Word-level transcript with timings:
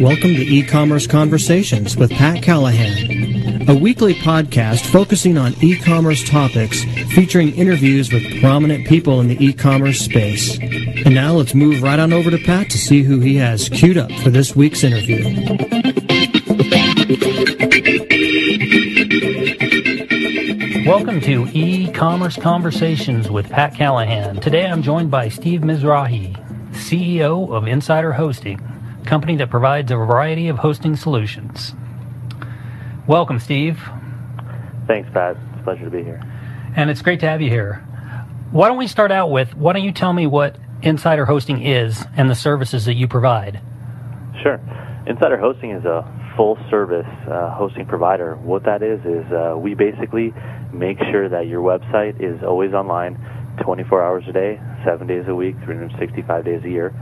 Welcome 0.00 0.34
to 0.34 0.46
E-commerce 0.46 1.06
Conversations 1.06 1.94
with 1.94 2.10
Pat 2.10 2.42
Callahan, 2.42 3.68
a 3.68 3.74
weekly 3.74 4.14
podcast 4.14 4.86
focusing 4.86 5.36
on 5.36 5.52
e-commerce 5.62 6.26
topics 6.26 6.84
featuring 7.12 7.54
interviews 7.54 8.10
with 8.10 8.40
prominent 8.40 8.86
people 8.86 9.20
in 9.20 9.28
the 9.28 9.36
e-commerce 9.44 10.00
space. 10.00 10.58
And 10.58 11.14
now 11.14 11.34
let's 11.34 11.54
move 11.54 11.82
right 11.82 11.98
on 11.98 12.14
over 12.14 12.30
to 12.30 12.38
Pat 12.38 12.70
to 12.70 12.78
see 12.78 13.02
who 13.02 13.20
he 13.20 13.36
has 13.36 13.68
queued 13.68 13.98
up 13.98 14.10
for 14.22 14.30
this 14.30 14.56
week's 14.56 14.84
interview. 14.84 15.22
Welcome 20.86 21.20
to 21.20 21.46
e-commerce 21.52 22.36
conversations 22.36 23.30
with 23.30 23.50
Pat 23.50 23.74
Callahan. 23.74 24.40
Today 24.40 24.64
I'm 24.64 24.82
joined 24.82 25.10
by 25.10 25.28
Steve 25.28 25.60
Mizrahi, 25.60 26.34
CEO 26.72 27.52
of 27.52 27.68
Insider 27.68 28.14
Hosting, 28.14 28.66
a 29.00 29.06
company 29.06 29.36
that 29.36 29.50
provides 29.50 29.90
a 29.90 29.96
variety 29.96 30.48
of 30.48 30.58
hosting 30.58 30.96
solutions. 30.96 31.74
Welcome, 33.06 33.38
Steve. 33.38 33.80
Thanks, 34.86 35.08
Pat. 35.12 35.36
It's 35.52 35.60
a 35.60 35.64
pleasure 35.64 35.84
to 35.84 35.90
be 35.90 36.02
here. 36.02 36.22
And 36.76 36.90
it's 36.90 37.02
great 37.02 37.20
to 37.20 37.28
have 37.28 37.40
you 37.40 37.50
here. 37.50 37.84
Why 38.50 38.68
don't 38.68 38.78
we 38.78 38.86
start 38.86 39.12
out 39.12 39.30
with 39.30 39.54
why 39.54 39.72
don't 39.72 39.84
you 39.84 39.92
tell 39.92 40.12
me 40.12 40.26
what 40.26 40.56
Insider 40.82 41.24
Hosting 41.24 41.64
is 41.64 42.04
and 42.16 42.28
the 42.28 42.34
services 42.34 42.84
that 42.86 42.94
you 42.94 43.06
provide? 43.06 43.60
Sure. 44.42 44.60
Insider 45.06 45.38
Hosting 45.38 45.70
is 45.70 45.84
a 45.84 46.04
full 46.36 46.58
service 46.70 47.06
uh, 47.28 47.50
hosting 47.54 47.86
provider. 47.86 48.36
What 48.36 48.64
that 48.64 48.82
is, 48.82 49.00
is 49.04 49.24
uh, 49.32 49.56
we 49.56 49.74
basically 49.74 50.32
make 50.72 50.98
sure 51.10 51.28
that 51.28 51.46
your 51.46 51.60
website 51.60 52.20
is 52.20 52.42
always 52.42 52.72
online 52.72 53.18
24 53.62 54.02
hours 54.02 54.24
a 54.28 54.32
day, 54.32 54.60
7 54.84 55.06
days 55.06 55.24
a 55.28 55.34
week, 55.34 55.56
365 55.64 56.44
days 56.44 56.62
a 56.64 56.68
year. 56.68 56.94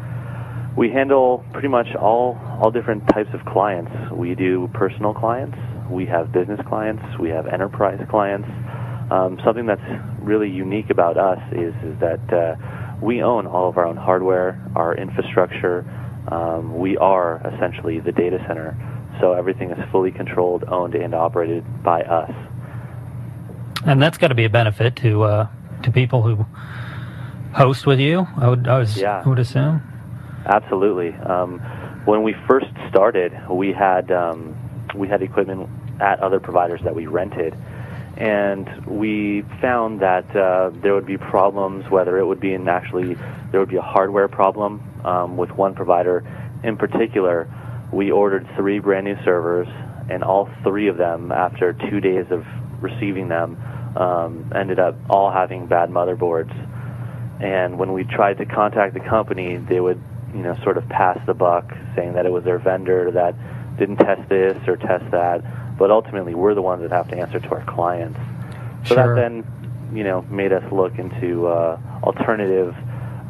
We 0.79 0.91
handle 0.91 1.45
pretty 1.53 1.67
much 1.67 1.89
all, 1.97 2.39
all 2.63 2.71
different 2.71 3.03
types 3.09 3.31
of 3.35 3.45
clients. 3.47 3.91
We 4.13 4.37
do 4.37 4.71
personal 4.73 5.13
clients, 5.13 5.59
we 5.91 6.07
have 6.07 6.31
business 6.31 6.61
clients, 6.69 7.03
we 7.19 7.31
have 7.31 7.49
enterprise 7.49 8.01
clients. 8.09 8.49
Um, 9.11 9.41
something 9.45 9.67
that's 9.67 9.83
really 10.21 10.49
unique 10.49 10.91
about 10.91 11.19
us 11.19 11.41
is, 11.51 11.75
is 11.83 11.99
that 11.99 12.33
uh, 12.33 12.55
we 13.03 13.25
own 13.25 13.49
all 13.49 13.69
of 13.69 13.77
our 13.77 13.87
own 13.87 13.97
hardware, 13.97 14.65
our 14.77 14.97
infrastructure. 14.97 15.85
Um, 16.31 16.79
we 16.79 16.97
are 16.97 17.43
essentially 17.55 17.99
the 17.99 18.13
data 18.13 18.39
center. 18.47 18.77
So 19.21 19.33
everything 19.33 19.73
is 19.73 19.91
fully 19.91 20.13
controlled, 20.13 20.63
owned, 20.69 20.95
and 20.95 21.13
operated 21.13 21.65
by 21.83 22.03
us. 22.03 22.31
And 23.85 24.01
that's 24.01 24.17
got 24.17 24.29
to 24.29 24.37
be 24.37 24.45
a 24.45 24.51
benefit 24.51 24.95
to 24.97 25.25
uh, 25.25 25.49
to 25.83 25.91
people 25.91 26.23
who 26.23 26.47
host 27.53 27.85
with 27.85 27.99
you. 27.99 28.29
I 28.37 28.49
would, 28.49 28.69
I, 28.69 28.79
was, 28.79 28.97
Yeah. 28.97 29.23
I 29.25 29.29
would 29.29 29.41
assume. 29.41 29.83
Absolutely. 30.49 31.13
Um, 31.15 31.61
when 32.05 32.23
we 32.23 32.35
first 32.47 32.67
started, 32.89 33.33
we 33.51 33.73
had 33.73 34.11
um, 34.11 34.57
we 34.95 35.07
had 35.07 35.23
equipment 35.23 35.69
at 36.01 36.21
other 36.21 36.41
providers 36.41 36.81
that 36.85 36.95
we 36.95 37.07
rented, 37.07 37.55
and 38.17 38.87
we 38.87 39.43
found 39.61 40.01
that 40.01 40.35
uh, 40.35 40.71
there 40.83 40.95
would 40.95 41.07
be 41.07 41.19
problems. 41.19 41.91
Whether 41.91 42.19
it 42.19 42.27
would 42.27 42.41
be 42.41 42.55
in 42.55 42.67
actually 42.67 43.15
there 43.51 43.61
would 43.61 43.69
be 43.69 43.77
a 43.77 43.83
hardware 43.83 44.29
problem 44.29 44.83
um, 45.05 45.37
with 45.37 45.51
one 45.51 45.75
provider 45.75 46.25
in 46.65 46.77
particular. 46.77 47.47
We 47.93 48.11
ordered 48.11 48.47
three 48.57 48.79
brand 48.79 49.05
new 49.07 49.17
servers, 49.25 49.69
and 50.11 50.23
all 50.23 50.49
three 50.63 50.89
of 50.89 50.97
them, 50.97 51.31
after 51.33 51.73
two 51.73 52.01
days 52.01 52.27
of 52.31 52.47
receiving 52.81 53.29
them, 53.29 53.57
um, 53.97 54.51
ended 54.55 54.79
up 54.79 54.97
all 55.11 55.31
having 55.31 55.67
bad 55.67 55.91
motherboards. 55.91 56.53
And 57.43 57.79
when 57.79 57.93
we 57.93 58.05
tried 58.05 58.39
to 58.39 58.47
contact 58.47 58.95
the 58.95 59.01
company, 59.01 59.57
they 59.57 59.81
would, 59.81 60.03
you 60.39 60.45
know, 60.45 60.57
sort 60.63 60.79
of 60.79 60.89
pass 60.89 61.19
the 61.27 61.35
buck, 61.35 61.77
saying 61.97 62.13
that 62.15 62.25
it 62.25 62.31
was 62.31 62.45
their 62.45 62.59
vendor 62.59 63.11
that 63.11 63.35
didn't 63.77 63.97
test 63.97 64.29
this 64.29 64.57
or 64.69 64.77
test 64.77 65.11
that. 65.11 65.43
But 65.77 65.91
ultimately, 65.91 66.35
we're 66.35 66.55
the 66.55 66.63
ones 66.63 66.83
that 66.83 66.93
have 66.93 67.09
to 67.09 67.17
answer 67.19 67.41
to 67.41 67.51
our 67.51 67.65
clients. 67.65 68.19
So 68.87 68.95
Sure. 68.95 69.15
that 69.15 69.21
then, 69.21 69.45
you 69.93 70.05
know, 70.05 70.23
made 70.31 70.53
us 70.53 70.63
look 70.73 70.99
into 70.99 71.49
uh, 71.49 71.79
alternative 72.05 72.75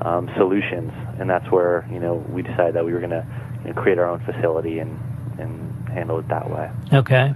um, 0.03 0.31
solutions, 0.37 0.93
and 1.19 1.29
that's 1.29 1.51
where 1.51 1.89
you 1.91 1.99
know 1.99 2.15
we 2.29 2.43
decided 2.43 2.75
that 2.75 2.85
we 2.85 2.93
were 2.93 3.01
going 3.01 3.11
to 3.11 3.27
you 3.65 3.73
know, 3.73 3.81
create 3.81 3.99
our 3.99 4.09
own 4.09 4.21
facility 4.21 4.79
and 4.79 4.99
and 5.39 5.89
handle 5.89 6.19
it 6.19 6.29
that 6.29 6.51
way. 6.51 6.71
Okay. 6.93 7.35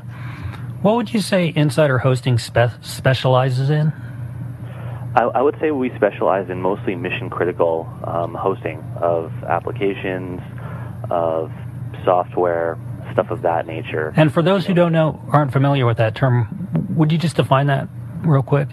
What 0.83 0.97
would 0.97 1.15
you 1.15 1.21
say 1.21 1.53
Insider 1.55 1.99
Hosting 1.99 2.39
spe- 2.39 2.83
specializes 2.83 3.71
in? 3.71 3.93
I, 5.15 5.25
I 5.25 5.43
would 5.43 5.57
say 5.61 5.71
we 5.71 5.91
specialize 5.97 6.49
in 6.49 6.61
mostly 6.61 6.95
mission 6.95 7.29
critical 7.29 7.89
um, 8.05 8.35
hosting 8.35 8.83
of 9.01 9.33
applications, 9.45 10.41
of 11.11 11.51
software, 12.05 12.79
stuff 13.13 13.31
of 13.31 13.43
that 13.43 13.67
nature. 13.67 14.13
And 14.17 14.33
for 14.33 14.43
those 14.43 14.67
who 14.67 14.75
don't 14.75 14.93
know, 14.93 15.23
aren't 15.29 15.53
familiar 15.53 15.85
with 15.85 15.99
that 15.99 16.15
term, 16.15 16.89
would 16.97 17.13
you 17.13 17.19
just 17.19 17.37
define 17.37 17.67
that 17.67 17.89
real 18.23 18.43
quick? 18.43 18.69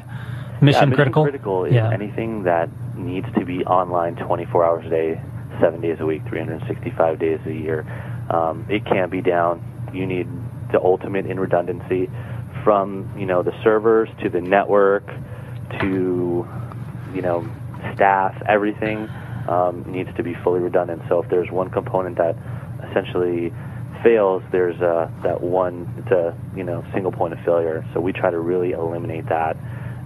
Mission 0.61 0.89
yeah, 0.89 0.95
critical. 0.95 1.25
Mission 1.25 1.39
critical 1.39 1.65
is 1.65 1.73
yeah. 1.73 1.91
anything 1.91 2.43
that 2.43 2.69
needs 2.95 3.27
to 3.37 3.45
be 3.45 3.65
online 3.65 4.15
24 4.15 4.65
hours 4.65 4.85
a 4.85 4.89
day, 4.89 5.21
seven 5.59 5.81
days 5.81 5.97
a 5.99 6.05
week, 6.05 6.21
365 6.27 7.19
days 7.19 7.39
a 7.45 7.53
year. 7.53 7.85
Um, 8.29 8.65
it 8.69 8.85
can't 8.85 9.11
be 9.11 9.21
down. 9.21 9.63
You 9.93 10.05
need 10.05 10.27
the 10.71 10.79
ultimate 10.79 11.25
in 11.25 11.39
redundancy, 11.39 12.09
from 12.63 13.11
you 13.17 13.25
know 13.25 13.41
the 13.41 13.53
servers 13.63 14.09
to 14.21 14.29
the 14.29 14.41
network 14.41 15.07
to 15.79 16.47
you 17.13 17.21
know 17.21 17.47
staff. 17.95 18.41
Everything 18.47 19.09
um, 19.47 19.83
needs 19.87 20.09
to 20.17 20.23
be 20.23 20.35
fully 20.43 20.59
redundant. 20.59 21.01
So 21.09 21.21
if 21.21 21.29
there's 21.29 21.49
one 21.51 21.69
component 21.69 22.17
that 22.17 22.35
essentially 22.89 23.53
fails, 24.03 24.43
there's 24.51 24.79
uh, 24.81 25.09
that 25.23 25.41
one. 25.41 25.91
It's 25.97 26.11
a 26.11 26.37
you 26.55 26.63
know 26.63 26.83
single 26.93 27.11
point 27.11 27.33
of 27.33 27.39
failure. 27.45 27.85
So 27.93 27.99
we 27.99 28.13
try 28.13 28.31
to 28.31 28.39
really 28.39 28.71
eliminate 28.71 29.27
that, 29.29 29.57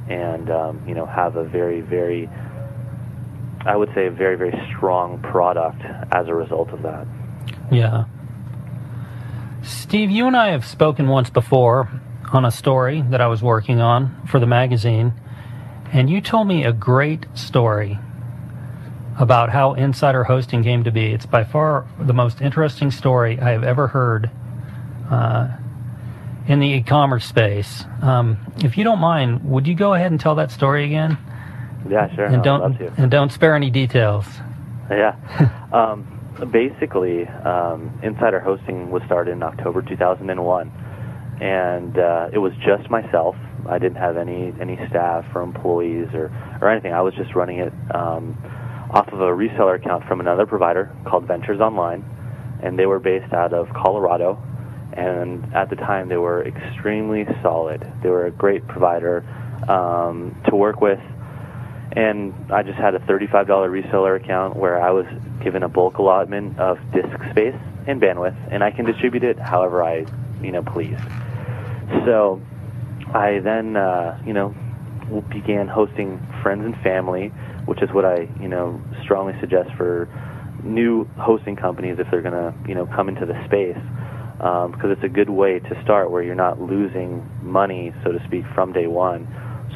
and 0.10 0.50
um, 0.50 0.84
you 0.88 0.96
know 0.96 1.06
have 1.06 1.36
a 1.36 1.44
very 1.44 1.82
very, 1.82 2.30
I 3.66 3.76
would 3.76 3.90
say 3.94 4.08
a 4.08 4.12
very 4.12 4.36
very 4.36 4.54
strong 4.76 5.20
product 5.22 5.82
as 6.12 6.28
a 6.28 6.34
result 6.34 6.70
of 6.70 6.82
that. 6.84 7.08
Yeah. 7.72 8.06
Steve, 9.64 10.12
you 10.12 10.28
and 10.28 10.36
I 10.36 10.50
have 10.50 10.66
spoken 10.66 11.08
once 11.08 11.30
before 11.30 11.90
on 12.34 12.44
a 12.46 12.52
story 12.52 13.02
that 13.10 13.22
I 13.22 13.28
was 13.28 13.42
working 13.42 13.80
on 13.80 14.28
for 14.28 14.40
the 14.40 14.46
magazine, 14.46 15.14
and 15.94 16.10
you 16.10 16.20
told 16.20 16.48
me 16.48 16.66
a 16.66 16.74
great 16.74 17.26
story 17.36 18.00
about 19.20 19.52
how 19.52 19.74
insider 19.74 20.24
hosting 20.24 20.64
came 20.64 20.84
to 20.84 20.92
be. 20.92 21.14
It's 21.14 21.28
by 21.28 21.44
far 21.44 21.86
the 22.00 22.14
most 22.14 22.42
interesting 22.42 22.90
story 22.90 23.40
I 23.40 23.52
have 23.52 23.64
ever 23.64 23.88
heard 23.88 24.32
uh, 25.10 25.50
in 26.48 26.60
the 26.60 26.68
e-commerce 26.68 27.26
space. 27.26 27.86
Um, 28.02 28.38
if 28.58 28.76
you 28.76 28.84
don't 28.84 29.00
mind, 29.00 29.48
would 29.50 29.68
you 29.68 29.76
go 29.76 29.94
ahead 29.94 30.12
and 30.12 30.20
tell 30.20 30.36
that 30.36 30.50
story 30.52 30.86
again? 30.86 31.18
Yeah, 31.88 32.14
sure. 32.16 32.26
and 32.26 32.44
don't 32.44 32.62
love 32.62 32.78
to. 32.80 32.94
and 32.98 33.12
don't 33.12 33.32
spare 33.32 33.56
any 33.56 33.70
details. 33.70 34.26
Yeah. 34.90 35.16
um, 35.72 36.08
basically, 36.52 37.28
um, 37.28 38.00
Insider 38.02 38.40
Hosting 38.40 38.90
was 38.90 39.04
started 39.04 39.32
in 39.32 39.44
October 39.44 39.82
2001, 39.84 40.72
and 41.42 41.98
uh, 41.98 42.30
it 42.32 42.38
was 42.38 42.54
just 42.66 42.90
myself. 42.90 43.36
I 43.68 43.80
didn't 43.80 43.98
have 43.98 44.18
any 44.18 44.54
any 44.60 44.76
staff 44.90 45.26
or 45.36 45.42
employees 45.42 46.08
or 46.14 46.32
or 46.62 46.70
anything. 46.70 46.94
I 46.94 47.02
was 47.02 47.14
just 47.16 47.34
running 47.36 47.60
it 47.60 47.74
um, 47.96 48.38
off 48.92 49.08
of 49.10 49.22
a 49.22 49.32
reseller 49.32 49.76
account 49.76 50.06
from 50.06 50.20
another 50.20 50.46
provider 50.46 50.92
called 51.06 51.26
Ventures 51.28 51.60
Online, 51.62 52.04
and 52.62 52.78
they 52.78 52.86
were 52.86 53.00
based 53.00 53.34
out 53.34 53.54
of 53.54 53.68
Colorado. 53.74 54.38
and 54.94 55.54
at 55.56 55.70
the 55.70 55.76
time 55.76 56.08
they 56.10 56.18
were 56.18 56.46
extremely 56.46 57.26
solid. 57.42 57.82
They 58.04 58.10
were 58.10 58.28
a 58.28 58.32
great 58.32 58.68
provider 58.68 59.24
um, 59.68 60.36
to 60.50 60.56
work 60.56 60.82
with, 60.82 61.00
and 61.94 62.34
I 62.52 62.64
just 62.64 62.78
had 62.78 62.96
a 62.96 63.00
$35 63.00 63.48
reseller 63.48 64.22
account 64.22 64.56
where 64.56 64.82
I 64.82 64.92
was 64.92 65.06
given 65.44 65.64
a 65.64 65.70
bulk 65.70 65.98
allotment 65.98 66.60
of 66.60 66.78
disk 66.94 67.16
space 67.32 67.56
and 67.88 68.02
bandwidth, 68.02 68.36
and 68.52 68.64
I 68.64 68.72
can 68.72 68.86
distribute 68.86 69.24
it 69.24 69.38
however 69.40 69.84
I, 69.84 70.06
you 70.44 70.52
know, 70.52 70.64
please. 70.64 70.98
So 72.06 72.42
I 73.14 73.40
then, 73.44 73.76
uh, 73.76 74.22
you 74.26 74.34
know, 74.34 74.56
began 75.32 75.68
hosting 75.68 76.20
friends 76.42 76.64
and 76.66 76.76
family, 76.84 77.28
which 77.66 77.82
is 77.82 77.90
what 77.92 78.06
I, 78.06 78.28
you 78.40 78.48
know, 78.48 78.82
strongly 79.04 79.34
suggest 79.40 79.70
for 79.78 80.08
new 80.64 81.06
hosting 81.18 81.56
companies 81.56 81.98
if 82.00 82.08
they're 82.10 82.22
going 82.22 82.34
to, 82.34 82.54
you 82.68 82.76
know, 82.76 82.88
come 82.88 83.10
into 83.10 83.26
the 83.26 83.36
space, 83.46 83.78
um, 84.42 84.72
because 84.72 84.92
it's 84.92 85.04
a 85.04 85.10
good 85.10 85.30
way 85.30 85.60
to 85.60 85.82
start 85.84 86.12
where 86.12 86.24
you're 86.24 86.36
not 86.36 86.60
losing 86.60 87.24
money, 87.42 87.94
so 88.04 88.12
to 88.12 88.20
speak, 88.28 88.44
from 88.56 88.72
day 88.72 88.88
one. 88.88 89.28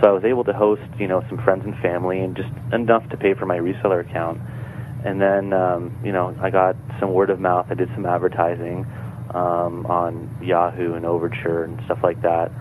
So 0.01 0.09
I 0.09 0.11
was 0.11 0.23
able 0.23 0.43
to 0.45 0.53
host, 0.53 0.83
you 0.99 1.07
know, 1.07 1.23
some 1.29 1.39
friends 1.43 1.63
and 1.65 1.75
family, 1.81 2.19
and 2.19 2.35
just 2.35 2.49
enough 2.73 3.07
to 3.09 3.17
pay 3.17 3.33
for 3.33 3.45
my 3.45 3.57
reseller 3.57 4.07
account. 4.07 4.39
And 5.05 5.21
then, 5.21 5.53
um, 5.53 5.95
you 6.03 6.11
know, 6.11 6.35
I 6.41 6.49
got 6.49 6.75
some 6.99 7.13
word 7.13 7.29
of 7.29 7.39
mouth. 7.39 7.67
I 7.69 7.73
did 7.73 7.89
some 7.95 8.05
advertising 8.05 8.85
um, 9.35 9.85
on 9.85 10.37
Yahoo 10.41 10.93
and 10.93 11.05
Overture 11.05 11.63
and 11.63 11.81
stuff 11.85 11.99
like 12.03 12.21
that 12.21 12.51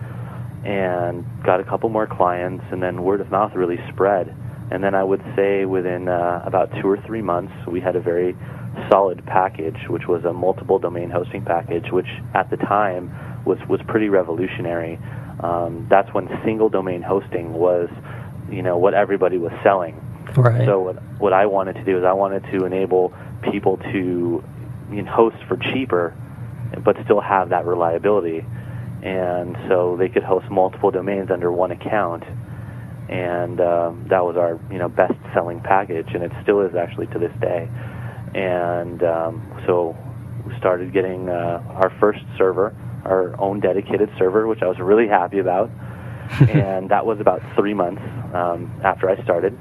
and 0.67 1.25
got 1.43 1.59
a 1.59 1.63
couple 1.63 1.89
more 1.89 2.07
clients, 2.07 2.65
and 2.71 2.83
then 2.83 3.03
word 3.03 3.21
of 3.21 3.31
mouth 3.31 3.53
really 3.55 3.79
spread. 3.93 4.35
And 4.69 4.83
then 4.83 4.95
I 4.95 5.03
would 5.03 5.23
say 5.35 5.63
within 5.65 6.09
uh, 6.09 6.43
about 6.45 6.71
two 6.81 6.89
or 6.89 6.97
three 7.05 7.21
months, 7.21 7.53
we 7.67 7.79
had 7.79 7.95
a 7.95 8.01
very 8.01 8.35
solid 8.89 9.25
package, 9.25 9.87
which 9.87 10.07
was 10.07 10.25
a 10.25 10.33
multiple 10.33 10.77
domain 10.77 11.09
hosting 11.09 11.43
package, 11.45 11.89
which 11.91 12.07
at 12.33 12.49
the 12.49 12.57
time 12.57 13.13
was 13.45 13.57
was 13.69 13.79
pretty 13.87 14.09
revolutionary. 14.09 14.99
Um, 15.39 15.87
that's 15.89 16.13
when 16.13 16.27
single 16.43 16.67
domain 16.67 17.01
hosting 17.01 17.53
was, 17.53 17.89
you 18.51 18.61
know, 18.61 18.77
what 18.77 18.93
everybody 18.93 19.37
was 19.37 19.53
selling. 19.63 19.95
Right. 20.35 20.65
So 20.65 20.81
what 20.81 21.01
what 21.19 21.31
I 21.31 21.45
wanted 21.45 21.75
to 21.75 21.85
do 21.85 21.97
is 21.97 22.03
I 22.03 22.13
wanted 22.13 22.43
to 22.51 22.65
enable 22.65 23.13
people 23.51 23.77
to 23.77 24.43
you 24.91 25.01
know, 25.01 25.11
host 25.11 25.37
for 25.47 25.55
cheaper, 25.55 26.13
but 26.83 26.95
still 27.05 27.21
have 27.21 27.49
that 27.49 27.65
reliability. 27.65 28.45
And 29.03 29.55
so 29.69 29.95
they 29.97 30.09
could 30.09 30.23
host 30.23 30.49
multiple 30.49 30.91
domains 30.91 31.29
under 31.31 31.51
one 31.51 31.71
account. 31.71 32.23
And 33.09 33.59
uh, 33.59 33.93
that 34.09 34.25
was 34.25 34.35
our 34.35 34.59
you 34.71 34.79
know 34.79 34.89
best 34.89 35.13
selling 35.33 35.61
package 35.61 36.07
and 36.13 36.23
it 36.23 36.31
still 36.43 36.61
is 36.61 36.75
actually 36.75 37.07
to 37.07 37.19
this 37.19 37.31
day. 37.39 37.69
And 38.35 39.01
um, 39.03 39.63
so 39.65 39.95
we 40.45 40.57
started 40.57 40.93
getting 40.93 41.29
uh, 41.29 41.63
our 41.69 41.91
first 41.99 42.19
server 42.37 42.75
our 43.05 43.39
own 43.39 43.61
dedicated 43.61 44.09
server 44.17 44.47
which 44.47 44.61
i 44.61 44.67
was 44.67 44.77
really 44.79 45.07
happy 45.07 45.39
about. 45.39 45.69
And 46.49 46.89
that 46.89 47.05
was 47.05 47.21
about 47.21 47.41
three 47.55 47.73
months 47.73 48.01
um, 48.33 48.81
after 48.83 49.09
i 49.09 49.23
started. 49.23 49.57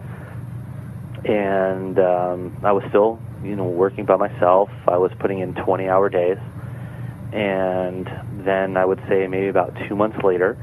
And 1.25 1.99
um, 2.01 2.57
i 2.65 2.73
was 2.73 2.83
still 2.89 3.21
you 3.45 3.55
know 3.55 3.65
working 3.65 4.05
by 4.05 4.17
myself. 4.17 4.71
I 4.89 4.99
was 4.99 5.13
putting 5.21 5.39
in 5.39 5.55
20 5.55 5.89
hour 5.89 6.09
days 6.09 6.39
and 7.33 8.07
then 8.47 8.77
I 8.77 8.85
would 8.85 9.01
say 9.09 9.27
maybe 9.27 9.49
about 9.49 9.73
two 9.89 9.97
months 9.97 10.19
later, 10.23 10.57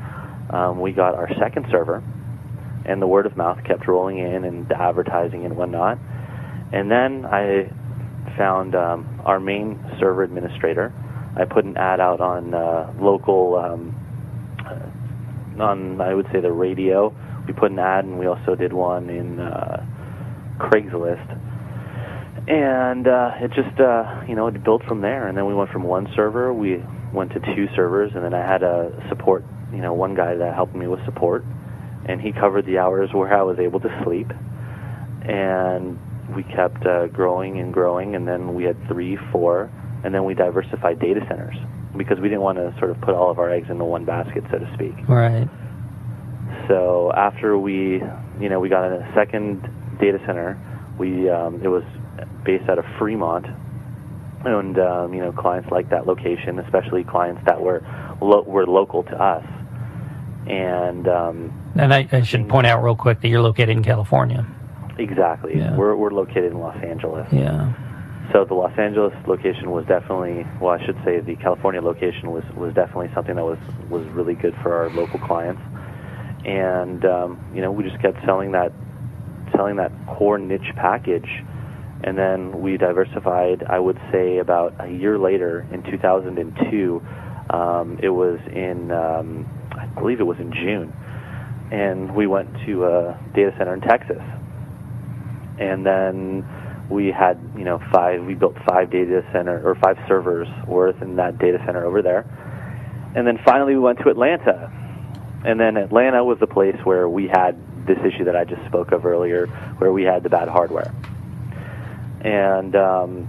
um, 0.49 0.79
we 0.79 0.91
got 0.91 1.15
our 1.15 1.29
second 1.39 1.65
server, 1.71 2.03
and 2.85 3.01
the 3.01 3.07
word 3.07 3.25
of 3.25 3.35
mouth 3.37 3.63
kept 3.65 3.87
rolling 3.87 4.19
in 4.19 4.45
and 4.45 4.67
the 4.67 4.79
advertising 4.79 5.45
and 5.45 5.55
whatnot. 5.55 5.97
And 6.71 6.89
then 6.89 7.25
I 7.25 7.69
found 8.37 8.75
um, 8.75 9.21
our 9.25 9.39
main 9.39 9.79
server 9.99 10.23
administrator. 10.23 10.93
I 11.35 11.45
put 11.45 11.65
an 11.65 11.77
ad 11.77 11.99
out 11.99 12.21
on 12.21 12.53
uh, 12.53 12.93
local, 12.99 13.55
um, 13.55 13.95
uh, 14.65 15.63
on 15.63 16.01
I 16.01 16.13
would 16.13 16.27
say 16.31 16.39
the 16.39 16.51
radio. 16.51 17.13
We 17.47 17.53
put 17.53 17.71
an 17.71 17.79
ad, 17.79 18.05
and 18.05 18.17
we 18.17 18.27
also 18.27 18.55
did 18.55 18.73
one 18.73 19.09
in 19.09 19.39
uh, 19.39 19.85
Craigslist 20.59 21.52
and 22.47 23.07
uh, 23.07 23.31
it 23.39 23.51
just 23.53 23.79
uh, 23.79 24.23
you 24.27 24.35
know 24.35 24.47
it 24.47 24.63
built 24.63 24.83
from 24.83 25.01
there. 25.01 25.27
And 25.27 25.37
then 25.37 25.45
we 25.45 25.53
went 25.53 25.71
from 25.71 25.83
one 25.83 26.07
server, 26.15 26.53
we 26.53 26.83
went 27.13 27.31
to 27.33 27.39
two 27.55 27.67
servers, 27.75 28.11
and 28.15 28.23
then 28.23 28.33
I 28.33 28.45
had 28.45 28.63
a 28.63 28.91
support, 29.09 29.43
you 29.71 29.81
know, 29.81 29.93
one 29.93 30.15
guy 30.15 30.35
that 30.35 30.53
helped 30.55 30.75
me 30.75 30.87
with 30.87 31.03
support, 31.05 31.43
and 32.05 32.19
he 32.19 32.31
covered 32.31 32.65
the 32.65 32.79
hours 32.79 33.09
where 33.13 33.33
I 33.33 33.43
was 33.43 33.59
able 33.59 33.79
to 33.81 34.01
sleep, 34.03 34.31
and 35.21 35.99
we 36.35 36.43
kept 36.43 36.85
uh, 36.85 37.07
growing 37.07 37.59
and 37.59 37.73
growing, 37.73 38.15
and 38.15 38.27
then 38.27 38.55
we 38.55 38.63
had 38.63 38.77
three, 38.87 39.17
four, 39.31 39.71
and 40.03 40.13
then 40.13 40.25
we 40.25 40.33
diversified 40.33 40.99
data 40.99 41.21
centers 41.29 41.55
because 41.97 42.19
we 42.19 42.27
didn't 42.27 42.41
want 42.41 42.57
to 42.57 42.73
sort 42.79 42.89
of 42.89 42.99
put 43.01 43.13
all 43.13 43.29
of 43.29 43.37
our 43.37 43.51
eggs 43.51 43.67
into 43.69 43.85
one 43.85 44.03
basket, 44.03 44.43
so 44.51 44.57
to 44.57 44.71
speak. 44.73 44.93
Right. 45.07 45.47
So 46.67 47.11
after 47.15 47.57
we, 47.57 48.01
you 48.39 48.49
know, 48.49 48.59
we 48.59 48.69
got 48.69 48.85
a 48.85 49.11
second 49.15 49.61
data 49.99 50.17
center, 50.25 50.57
we 50.97 51.29
um, 51.29 51.61
it 51.63 51.67
was 51.67 51.83
based 52.43 52.69
out 52.69 52.79
of 52.79 52.85
Fremont, 52.97 53.45
and 54.45 54.77
um, 54.79 55.13
you 55.13 55.21
know 55.21 55.31
clients 55.31 55.69
like 55.71 55.89
that 55.89 56.07
location, 56.07 56.59
especially 56.59 57.03
clients 57.03 57.41
that 57.45 57.61
were 57.61 57.81
lo- 58.21 58.43
were 58.43 58.65
local 58.65 59.03
to 59.03 59.21
us. 59.21 59.45
And 60.47 61.07
um, 61.07 61.71
and 61.75 61.93
I, 61.93 62.07
I, 62.11 62.21
should 62.23 62.49
point 62.49 62.67
out 62.67 62.83
real 62.83 62.95
quick 62.95 63.21
that 63.21 63.27
you're 63.29 63.41
located 63.41 63.69
in 63.69 63.83
California. 63.83 64.45
Exactly. 64.97 65.57
Yeah. 65.57 65.75
We're 65.75 65.95
we're 65.95 66.11
located 66.11 66.51
in 66.51 66.59
Los 66.59 66.75
Angeles. 66.83 67.27
Yeah. 67.31 67.73
So 68.31 68.45
the 68.45 68.53
Los 68.53 68.77
Angeles 68.77 69.13
location 69.27 69.71
was 69.71 69.85
definitely, 69.85 70.45
well, 70.59 70.73
I 70.73 70.85
should 70.85 70.97
say 71.03 71.19
the 71.19 71.35
California 71.35 71.81
location 71.81 72.31
was 72.31 72.43
was 72.55 72.73
definitely 72.73 73.11
something 73.13 73.35
that 73.35 73.43
was 73.43 73.59
was 73.89 74.05
really 74.07 74.35
good 74.35 74.55
for 74.61 74.73
our 74.73 74.89
local 74.89 75.19
clients. 75.19 75.61
And 76.45 77.05
um, 77.05 77.39
you 77.53 77.61
know, 77.61 77.71
we 77.71 77.83
just 77.83 78.01
kept 78.01 78.23
selling 78.25 78.51
that 78.51 78.71
selling 79.55 79.77
that 79.77 79.91
core 80.07 80.37
niche 80.37 80.71
package 80.75 81.29
and 82.03 82.17
then 82.17 82.61
we 82.61 82.77
diversified. 82.77 83.63
I 83.63 83.79
would 83.79 83.99
say 84.11 84.39
about 84.39 84.75
a 84.79 84.89
year 84.89 85.17
later, 85.17 85.65
in 85.71 85.83
2002, 85.83 87.01
um, 87.49 87.99
it 88.01 88.09
was 88.09 88.39
in, 88.51 88.91
um, 88.91 89.47
I 89.71 89.85
believe 89.99 90.19
it 90.19 90.25
was 90.25 90.37
in 90.37 90.51
June, 90.51 90.93
and 91.71 92.13
we 92.13 92.27
went 92.27 92.49
to 92.65 92.85
a 92.85 93.19
data 93.33 93.53
center 93.57 93.73
in 93.73 93.81
Texas, 93.81 94.21
and 95.59 95.85
then 95.85 96.45
we 96.89 97.07
had 97.11 97.39
you 97.57 97.63
know 97.63 97.79
five. 97.93 98.23
We 98.25 98.35
built 98.35 98.57
five 98.67 98.91
data 98.91 99.25
center 99.31 99.65
or 99.65 99.75
five 99.75 99.97
servers 100.07 100.47
worth 100.67 101.01
in 101.01 101.15
that 101.15 101.39
data 101.39 101.59
center 101.65 101.85
over 101.85 102.01
there, 102.01 102.25
and 103.15 103.25
then 103.25 103.39
finally 103.45 103.75
we 103.75 103.79
went 103.79 103.99
to 103.99 104.09
Atlanta, 104.09 104.71
and 105.45 105.57
then 105.57 105.77
Atlanta 105.77 106.23
was 106.23 106.37
the 106.39 106.47
place 106.47 106.77
where 106.83 107.07
we 107.07 107.27
had 107.27 107.55
this 107.87 107.99
issue 107.99 108.25
that 108.25 108.35
I 108.35 108.43
just 108.43 108.65
spoke 108.65 108.91
of 108.91 109.05
earlier, 109.05 109.47
where 109.77 109.93
we 109.93 110.03
had 110.03 110.23
the 110.23 110.29
bad 110.29 110.49
hardware 110.49 110.93
and 112.23 112.75
um, 112.75 113.27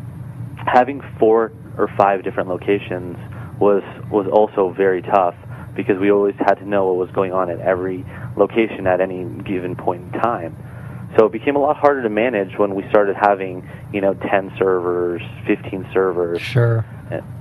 having 0.57 1.01
four 1.19 1.53
or 1.77 1.89
five 1.97 2.23
different 2.23 2.49
locations 2.49 3.17
was 3.61 3.83
was 4.11 4.27
also 4.33 4.73
very 4.77 5.03
tough 5.03 5.35
because 5.77 5.99
we 5.99 6.11
always 6.11 6.35
had 6.39 6.55
to 6.55 6.69
know 6.69 6.87
what 6.87 6.97
was 6.97 7.11
going 7.15 7.33
on 7.33 7.51
at 7.51 7.61
every 7.61 8.05
location 8.37 8.87
at 8.87 9.01
any 9.01 9.25
given 9.43 9.75
point 9.75 10.03
in 10.03 10.21
time. 10.21 10.57
So 11.19 11.27
it 11.27 11.33
became 11.33 11.55
a 11.55 11.61
lot 11.61 11.77
harder 11.77 12.03
to 12.03 12.09
manage 12.09 12.59
when 12.59 12.75
we 12.75 12.83
started 12.91 13.15
having, 13.15 13.69
you 13.93 14.01
know, 14.01 14.15
10 14.15 14.53
servers, 14.59 15.23
15 15.47 15.89
servers. 15.93 16.41
Sure. 16.41 16.85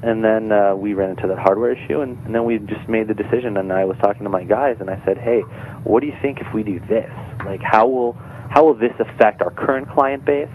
And 0.04 0.24
then 0.24 0.52
uh, 0.52 0.76
we 0.76 0.94
ran 0.94 1.12
into 1.12 1.28
that 1.28 1.40
hardware 1.40 1.72
issue, 1.72 2.02
and, 2.02 2.24
and 2.26 2.36
then 2.36 2.44
we 2.44 2.60
just 2.60 2.88
made 2.88 3.08
the 3.08 3.16
decision. 3.16 3.58
And 3.58 3.72
I 3.72 3.86
was 3.86 3.98
talking 3.98 4.24
to 4.24 4.30
my 4.30 4.44
guys, 4.44 4.78
and 4.80 4.90
I 4.90 5.02
said, 5.06 5.18
"Hey, 5.18 5.40
what 5.84 6.02
do 6.02 6.08
you 6.08 6.16
think 6.22 6.40
if 6.42 6.54
we 6.54 6.64
do 6.64 6.80
this? 6.82 7.10
Like, 7.46 7.62
how 7.64 7.88
will 7.88 8.14
how 8.52 8.66
will 8.66 8.76
this 8.76 8.94
affect 9.00 9.42
our 9.42 9.50
current 9.50 9.90
client 9.90 10.26
base? 10.26 10.50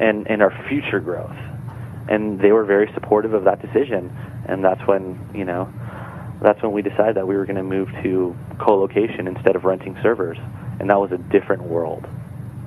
And, 0.00 0.26
and 0.28 0.42
our 0.42 0.50
future 0.68 0.98
growth. 0.98 1.36
And 2.08 2.40
they 2.40 2.50
were 2.50 2.64
very 2.64 2.90
supportive 2.94 3.34
of 3.34 3.44
that 3.44 3.62
decision. 3.62 4.10
And 4.48 4.64
that's 4.64 4.80
when, 4.88 5.30
you 5.34 5.44
know, 5.44 5.72
that's 6.42 6.60
when 6.62 6.72
we 6.72 6.82
decided 6.82 7.16
that 7.16 7.28
we 7.28 7.36
were 7.36 7.44
going 7.44 7.56
to 7.56 7.62
move 7.62 7.88
to 8.02 8.34
co-location 8.58 9.28
instead 9.28 9.54
of 9.54 9.64
renting 9.64 9.96
servers. 10.02 10.38
And 10.80 10.88
that 10.90 10.98
was 10.98 11.12
a 11.12 11.18
different 11.30 11.62
world. 11.62 12.06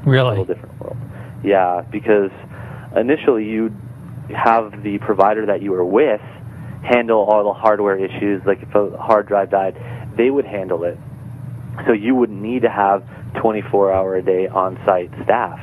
Really? 0.05 0.37
A 0.37 0.39
little 0.41 0.45
different 0.45 0.79
world. 0.79 0.97
Yeah, 1.43 1.81
because 1.91 2.31
initially 2.95 3.45
you'd 3.45 3.75
have 4.29 4.83
the 4.83 4.99
provider 4.99 5.47
that 5.47 5.61
you 5.61 5.71
were 5.71 5.83
with 5.83 6.21
handle 6.83 7.19
all 7.23 7.43
the 7.43 7.53
hardware 7.53 7.97
issues, 7.97 8.41
like 8.45 8.61
if 8.61 8.75
a 8.75 8.97
hard 8.97 9.27
drive 9.27 9.49
died, 9.49 9.75
they 10.17 10.29
would 10.29 10.45
handle 10.45 10.83
it. 10.83 10.97
So 11.87 11.93
you 11.93 12.13
would 12.13 12.29
need 12.29 12.61
to 12.63 12.69
have 12.69 13.03
24 13.41 13.91
hour 13.91 14.15
a 14.15 14.21
day 14.21 14.47
on 14.47 14.77
site 14.85 15.09
staff 15.23 15.59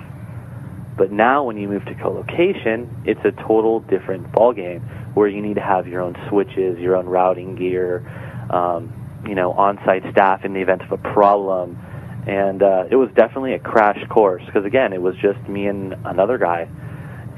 but 1.00 1.10
now 1.10 1.44
when 1.44 1.56
you 1.56 1.66
move 1.66 1.82
to 1.86 1.94
co-location, 1.94 2.94
it's 3.06 3.24
a 3.24 3.32
total 3.32 3.80
different 3.80 4.30
ballgame 4.32 4.82
where 5.16 5.28
you 5.28 5.40
need 5.40 5.54
to 5.54 5.62
have 5.62 5.88
your 5.88 6.02
own 6.02 6.14
switches, 6.28 6.78
your 6.78 6.94
own 6.94 7.06
routing 7.06 7.56
gear, 7.56 8.06
um, 8.50 8.92
you 9.26 9.34
know, 9.34 9.52
on-site 9.52 10.02
staff 10.12 10.44
in 10.44 10.52
the 10.52 10.60
event 10.60 10.82
of 10.82 10.92
a 10.92 10.98
problem. 10.98 11.78
And 12.26 12.62
uh, 12.62 12.84
it 12.90 12.96
was 12.96 13.08
definitely 13.14 13.54
a 13.54 13.58
crash 13.58 13.98
course 14.10 14.42
because 14.44 14.66
again, 14.66 14.92
it 14.92 15.00
was 15.00 15.14
just 15.22 15.40
me 15.48 15.68
and 15.68 15.94
another 16.04 16.36
guy, 16.36 16.68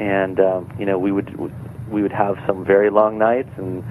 and 0.00 0.40
um, 0.40 0.74
you 0.76 0.84
know, 0.84 0.98
we 0.98 1.12
would 1.12 1.30
we 1.88 2.02
would 2.02 2.10
have 2.10 2.38
some 2.48 2.64
very 2.64 2.90
long 2.90 3.16
nights 3.16 3.50
and 3.58 3.84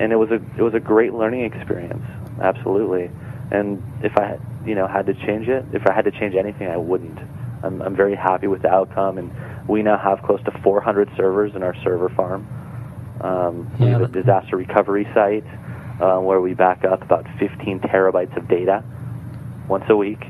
and 0.00 0.12
it 0.12 0.16
was 0.16 0.30
a 0.32 0.42
it 0.58 0.62
was 0.62 0.74
a 0.74 0.80
great 0.80 1.14
learning 1.14 1.44
experience, 1.44 2.02
absolutely. 2.42 3.12
And 3.52 3.80
if 4.02 4.18
I 4.18 4.40
you 4.66 4.74
know 4.74 4.88
had 4.88 5.06
to 5.06 5.14
change 5.14 5.46
it, 5.46 5.64
if 5.72 5.86
I 5.86 5.92
had 5.94 6.04
to 6.06 6.10
change 6.10 6.34
anything, 6.34 6.66
I 6.66 6.78
wouldn't. 6.78 7.20
I'm 7.64 7.82
I'm 7.82 7.96
very 7.96 8.14
happy 8.14 8.46
with 8.46 8.62
the 8.62 8.70
outcome, 8.70 9.18
and 9.18 9.32
we 9.68 9.82
now 9.82 9.98
have 9.98 10.22
close 10.22 10.42
to 10.44 10.50
400 10.62 11.10
servers 11.16 11.54
in 11.54 11.62
our 11.62 11.74
server 11.82 12.08
farm. 12.10 12.46
Um, 13.20 13.70
we 13.78 13.86
have 13.86 14.02
a 14.02 14.08
disaster 14.08 14.56
recovery 14.56 15.06
site 15.14 15.44
uh, 16.00 16.20
where 16.20 16.40
we 16.40 16.54
back 16.54 16.84
up 16.84 17.02
about 17.02 17.26
15 17.38 17.80
terabytes 17.80 18.36
of 18.36 18.48
data 18.48 18.84
once 19.68 19.84
a 19.88 19.96
week, 19.96 20.22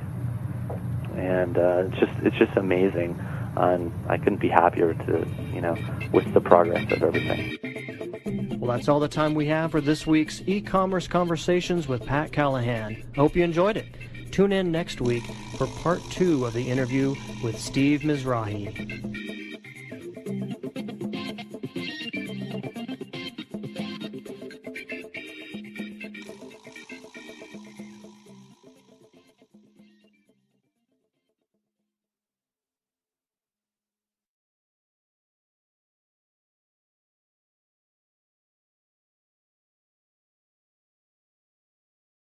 and 1.17 1.59
uh, 1.59 1.85
it's 1.87 1.99
just 1.99 2.13
it's 2.23 2.37
just 2.37 2.57
amazing. 2.57 3.19
And 3.57 3.93
I 4.09 4.19
couldn't 4.19 4.41
be 4.41 4.49
happier 4.49 4.95
to 4.95 5.27
you 5.53 5.61
know 5.61 5.77
with 6.13 6.33
the 6.35 6.41
progress 6.41 6.91
of 6.93 7.03
everything. 7.03 8.59
Well, 8.59 8.77
that's 8.77 8.89
all 8.89 9.01
the 9.01 9.09
time 9.09 9.35
we 9.35 9.47
have 9.47 9.73
for 9.73 9.81
this 9.81 10.07
week's 10.07 10.43
e-commerce 10.47 11.07
conversations 11.07 11.87
with 11.87 12.07
Pat 12.07 12.33
Callahan. 12.33 13.05
Hope 13.15 13.37
you 13.37 13.45
enjoyed 13.45 13.77
it. 13.77 13.95
Tune 14.35 14.51
in 14.51 14.73
next 14.73 15.01
week 15.01 15.23
for 15.57 15.69
part 15.69 16.03
two 16.11 16.45
of 16.45 16.55
the 16.55 16.69
interview 16.69 17.15
with 17.41 17.57
Steve 17.57 18.01
Mizrahi. 18.01 19.34